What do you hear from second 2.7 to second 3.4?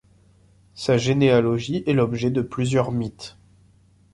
mythes.